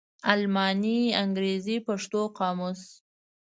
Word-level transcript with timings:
الماني 0.33 0.99
_انګرېزي_ 1.21 1.75
پښتو 1.87 2.21
قاموس 2.37 2.81